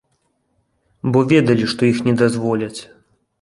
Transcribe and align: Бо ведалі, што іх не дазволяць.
Бо 1.15 1.19
ведалі, 1.33 1.67
што 1.75 1.81
іх 1.91 2.01
не 2.09 2.17
дазволяць. 2.23 2.73